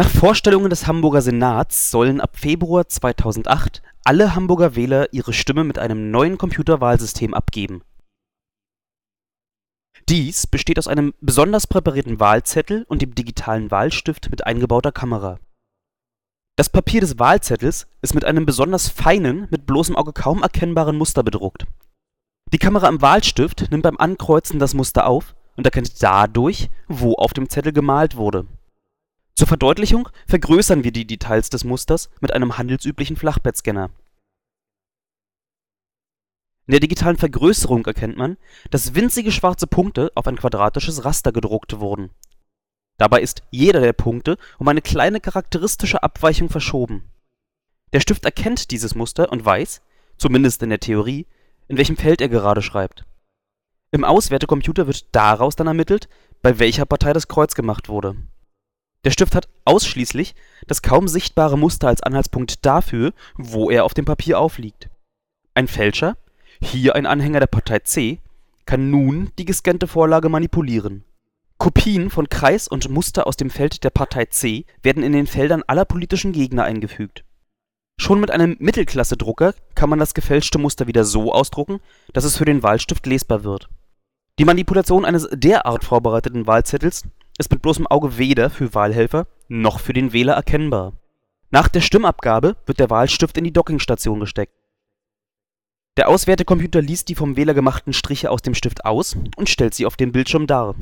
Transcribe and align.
Nach 0.00 0.08
Vorstellungen 0.08 0.70
des 0.70 0.86
Hamburger 0.86 1.20
Senats 1.20 1.90
sollen 1.90 2.22
ab 2.22 2.38
Februar 2.38 2.88
2008 2.88 3.82
alle 4.02 4.34
Hamburger 4.34 4.74
Wähler 4.74 5.12
ihre 5.12 5.34
Stimme 5.34 5.62
mit 5.62 5.78
einem 5.78 6.10
neuen 6.10 6.38
Computerwahlsystem 6.38 7.34
abgeben. 7.34 7.82
Dies 10.08 10.46
besteht 10.46 10.78
aus 10.78 10.88
einem 10.88 11.12
besonders 11.20 11.66
präparierten 11.66 12.18
Wahlzettel 12.18 12.86
und 12.88 13.02
dem 13.02 13.14
digitalen 13.14 13.70
Wahlstift 13.70 14.30
mit 14.30 14.46
eingebauter 14.46 14.90
Kamera. 14.90 15.38
Das 16.56 16.70
Papier 16.70 17.02
des 17.02 17.18
Wahlzettels 17.18 17.86
ist 18.00 18.14
mit 18.14 18.24
einem 18.24 18.46
besonders 18.46 18.88
feinen, 18.88 19.48
mit 19.50 19.66
bloßem 19.66 19.96
Auge 19.96 20.14
kaum 20.14 20.42
erkennbaren 20.42 20.96
Muster 20.96 21.22
bedruckt. 21.22 21.66
Die 22.54 22.58
Kamera 22.58 22.88
im 22.88 23.02
Wahlstift 23.02 23.70
nimmt 23.70 23.82
beim 23.82 23.98
Ankreuzen 23.98 24.60
das 24.60 24.72
Muster 24.72 25.06
auf 25.06 25.34
und 25.56 25.66
erkennt 25.66 26.02
dadurch, 26.02 26.70
wo 26.88 27.16
auf 27.16 27.34
dem 27.34 27.50
Zettel 27.50 27.74
gemalt 27.74 28.16
wurde. 28.16 28.46
Zur 29.40 29.48
Verdeutlichung 29.48 30.10
vergrößern 30.26 30.84
wir 30.84 30.92
die 30.92 31.06
Details 31.06 31.48
des 31.48 31.64
Musters 31.64 32.10
mit 32.20 32.30
einem 32.30 32.58
handelsüblichen 32.58 33.16
Flachbettscanner. 33.16 33.88
In 36.66 36.72
der 36.72 36.80
digitalen 36.80 37.16
Vergrößerung 37.16 37.86
erkennt 37.86 38.18
man, 38.18 38.36
dass 38.70 38.94
winzige 38.94 39.32
schwarze 39.32 39.66
Punkte 39.66 40.12
auf 40.14 40.26
ein 40.26 40.36
quadratisches 40.36 41.06
Raster 41.06 41.32
gedruckt 41.32 41.80
wurden. 41.80 42.10
Dabei 42.98 43.22
ist 43.22 43.42
jeder 43.50 43.80
der 43.80 43.94
Punkte 43.94 44.36
um 44.58 44.68
eine 44.68 44.82
kleine 44.82 45.20
charakteristische 45.20 46.02
Abweichung 46.02 46.50
verschoben. 46.50 47.10
Der 47.94 48.00
Stift 48.00 48.26
erkennt 48.26 48.70
dieses 48.70 48.94
Muster 48.94 49.32
und 49.32 49.42
weiß– 49.42 49.80
zumindest 50.18 50.62
in 50.62 50.68
der 50.68 50.80
Theorie– 50.80 51.26
in 51.66 51.78
welchem 51.78 51.96
Feld 51.96 52.20
er 52.20 52.28
gerade 52.28 52.60
schreibt. 52.60 53.06
Im 53.90 54.04
Auswertecomputer 54.04 54.86
wird 54.86 55.06
daraus 55.14 55.56
dann 55.56 55.66
ermittelt, 55.66 56.10
bei 56.42 56.58
welcher 56.58 56.84
Partei 56.84 57.14
das 57.14 57.26
Kreuz 57.26 57.54
gemacht 57.54 57.88
wurde. 57.88 58.16
Der 59.04 59.10
Stift 59.10 59.34
hat 59.34 59.48
ausschließlich 59.64 60.34
das 60.66 60.82
kaum 60.82 61.08
sichtbare 61.08 61.56
Muster 61.56 61.88
als 61.88 62.02
Anhaltspunkt 62.02 62.64
dafür, 62.66 63.12
wo 63.36 63.70
er 63.70 63.84
auf 63.84 63.94
dem 63.94 64.04
Papier 64.04 64.38
aufliegt. 64.38 64.90
Ein 65.54 65.68
Fälscher 65.68 66.16
hier 66.62 66.94
ein 66.94 67.06
Anhänger 67.06 67.40
der 67.40 67.46
Partei 67.46 67.78
C, 67.80 68.18
kann 68.66 68.90
nun 68.90 69.30
die 69.38 69.44
gescannte 69.44 69.86
Vorlage 69.86 70.28
manipulieren. 70.28 71.04
Kopien 71.58 72.10
von 72.10 72.28
Kreis 72.28 72.68
und 72.68 72.88
Muster 72.88 73.26
aus 73.26 73.36
dem 73.36 73.50
Feld 73.50 73.84
der 73.84 73.90
Partei 73.90 74.26
C 74.26 74.64
werden 74.82 75.02
in 75.02 75.12
den 75.12 75.26
Feldern 75.26 75.62
aller 75.66 75.84
politischen 75.84 76.32
Gegner 76.32 76.64
eingefügt. 76.64 77.24
Schon 77.98 78.20
mit 78.20 78.30
einem 78.30 78.56
Mittelklasse-Drucker 78.60 79.54
kann 79.74 79.90
man 79.90 79.98
das 79.98 80.14
gefälschte 80.14 80.58
Muster 80.58 80.86
wieder 80.86 81.04
so 81.04 81.32
ausdrucken, 81.32 81.80
dass 82.14 82.24
es 82.24 82.36
für 82.36 82.46
den 82.46 82.62
Wahlstift 82.62 83.06
lesbar 83.06 83.44
wird. 83.44 83.68
Die 84.38 84.46
Manipulation 84.46 85.04
eines 85.04 85.28
derart 85.32 85.84
vorbereiteten 85.84 86.46
Wahlzettels 86.46 87.04
ist 87.40 87.50
mit 87.50 87.62
bloßem 87.62 87.88
Auge 87.88 88.16
weder 88.18 88.50
für 88.50 88.74
Wahlhelfer 88.74 89.26
noch 89.48 89.80
für 89.80 89.92
den 89.92 90.12
Wähler 90.12 90.34
erkennbar. 90.34 90.92
Nach 91.50 91.66
der 91.66 91.80
Stimmabgabe 91.80 92.56
wird 92.66 92.78
der 92.78 92.90
Wahlstift 92.90 93.36
in 93.36 93.44
die 93.44 93.52
Dockingstation 93.52 94.20
gesteckt 94.20 94.52
der 96.00 96.08
Auswertecomputer 96.08 96.80
liest 96.80 97.10
die 97.10 97.14
vom 97.14 97.36
Wähler 97.36 97.52
gemachten 97.52 97.92
Striche 97.92 98.30
aus 98.30 98.40
dem 98.40 98.54
Stift 98.54 98.86
aus 98.86 99.18
und 99.36 99.50
stellt 99.50 99.74
sie 99.74 99.84
auf 99.84 99.98
dem 99.98 100.12
Bildschirm 100.12 100.46
dar. 100.46 100.76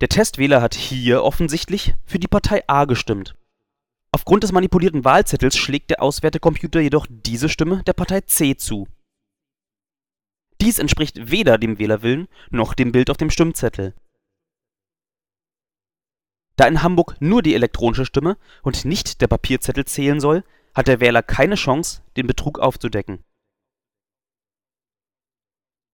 Der 0.00 0.08
Testwähler 0.08 0.62
hat 0.62 0.74
hier 0.74 1.24
offensichtlich 1.24 1.96
für 2.04 2.20
die 2.20 2.28
Partei 2.28 2.62
A 2.68 2.84
gestimmt. 2.84 3.34
Aufgrund 4.12 4.44
des 4.44 4.52
manipulierten 4.52 5.04
Wahlzettels 5.04 5.56
schlägt 5.56 5.90
der 5.90 6.00
Auswertecomputer 6.02 6.78
jedoch 6.78 7.08
diese 7.10 7.48
Stimme 7.48 7.82
der 7.82 7.94
Partei 7.94 8.20
C 8.20 8.56
zu. 8.56 8.86
Dies 10.60 10.78
entspricht 10.78 11.32
weder 11.32 11.58
dem 11.58 11.80
Wählerwillen 11.80 12.28
noch 12.50 12.74
dem 12.74 12.92
Bild 12.92 13.10
auf 13.10 13.16
dem 13.16 13.30
Stimmzettel. 13.30 13.94
Da 16.56 16.66
in 16.66 16.82
Hamburg 16.82 17.16
nur 17.20 17.42
die 17.42 17.54
elektronische 17.54 18.06
Stimme 18.06 18.36
und 18.62 18.84
nicht 18.84 19.20
der 19.20 19.26
Papierzettel 19.26 19.84
zählen 19.84 20.20
soll, 20.20 20.44
hat 20.74 20.88
der 20.88 21.00
Wähler 21.00 21.22
keine 21.22 21.56
Chance, 21.56 22.02
den 22.16 22.26
Betrug 22.26 22.58
aufzudecken 22.58 23.24